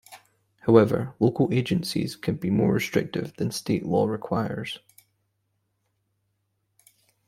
[0.61, 4.79] However, local agencies can be more restrictive than state law requires.